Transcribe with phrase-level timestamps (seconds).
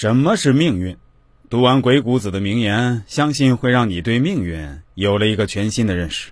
[0.00, 0.96] 什么是命运？
[1.50, 6.30] 读完鬼谷子的名言，相信会让你对命运有了一个全新的认识。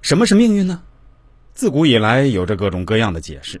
[0.00, 0.84] 什么是命运呢？
[1.54, 3.60] 自古以来有着各种各样的解释，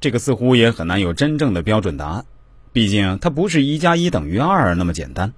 [0.00, 2.24] 这个似乎也很难有真正的标准答案。
[2.72, 5.34] 毕竟它不是一加一等于二那么简单。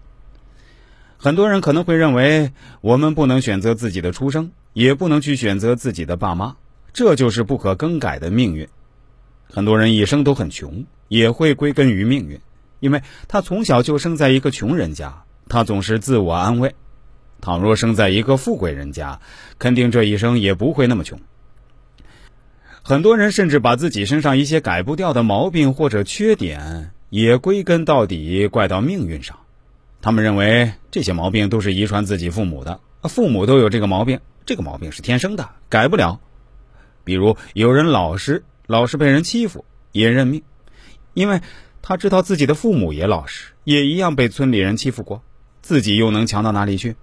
[1.17, 6.55] 很多人可能会认为，我们不能选择自己的出生，也不能去选择自己的爸妈，
[6.93, 8.69] 这就是不可更改的命运。
[9.51, 12.41] 很多人一生都很穷，也会归根于命运，
[12.83, 16.75] 因为他从小就生在一个穷人家，他总是自我安慰。
[17.41, 19.21] 倘若生在一个富贵人家，
[19.59, 21.19] 肯定这一生也不会那么穷。
[22.83, 26.91] 很多人甚至把自己身上一些改不掉的毛病或者缺点。
[27.09, 29.41] 也归根到底怪到命运上，
[30.01, 36.21] 他们认为这些毛病都是遗传自己父母的，父母都有这个毛病，这个毛病是天生的，改不了。
[37.05, 40.43] 比如有人老实，老是被人欺负，也认命，
[41.13, 41.43] 因为
[41.83, 45.23] 他知道自己的父母也老实，也一样被村里人欺负过，
[45.61, 46.95] 自己又能强到哪里去？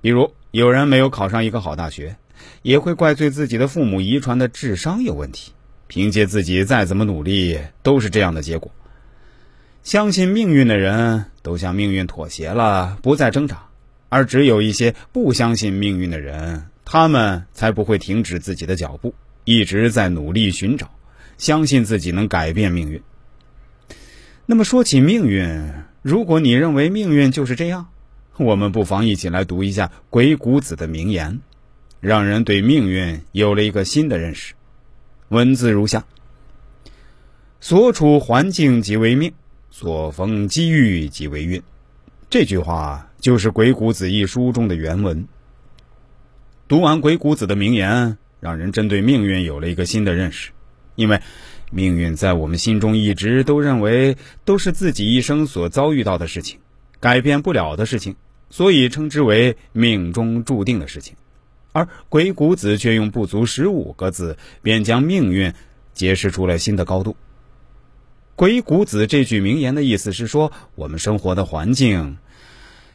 [0.00, 2.16] 比如有人没有考上一个好大学，
[2.62, 5.52] 也会怪罪自己的父母遗传的智商有问题，
[5.86, 8.72] 凭借自己再怎么努力，都是这样的结果。
[9.82, 13.56] 相信命运的人都向命运妥协了，不再挣扎；
[14.08, 19.14] 而只有一些不相信命运的人，他们才不会停止自己的脚步，
[19.44, 20.90] 一直在努力寻找，
[21.36, 23.02] 相信自己能改变命运。
[24.50, 27.88] 那么说起命运，如果你认为命运就是这样，
[28.38, 31.40] 我们不妨一起来读一下鬼谷子的名言，
[32.00, 34.54] 让人对命运有了一个新的认识。
[35.28, 36.06] 文字如下：
[37.60, 39.34] 所处环境即为命。
[39.70, 41.62] 所逢机遇即为运，
[42.30, 45.28] 这句话就是《鬼谷子》一书中的原文。
[46.66, 50.52] 读完鬼谷子的名言，让人针对命运有了一个新的认识。
[50.94, 51.20] 因为
[51.70, 56.58] 命运在我们心中一直都认为都是自己一生所遭遇到的事情，
[57.00, 58.16] 改变不了的事情，
[58.50, 61.16] 所以称之为命中注定的事情。
[61.72, 65.52] 而鬼谷子却用不足十五个字，便将命运
[65.92, 67.16] 揭示出了新的高度。
[68.34, 72.18] 鬼谷子这句名言的意思是说，我们生活的环境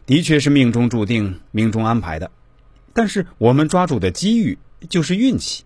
[0.05, 2.31] 的确是命中注定、命中安排的，
[2.93, 4.57] 但是我们抓住的机遇
[4.89, 5.63] 就是运气。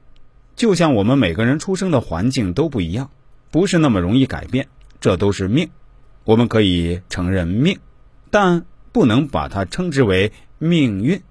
[0.58, 3.12] 就像我们每个人出生的环境都不一样，
[3.52, 4.68] 不是那么容易改变，
[5.00, 5.70] 这都是命。
[6.26, 7.78] 我们可以承认命，
[8.32, 11.22] 但不能把它称之为命运。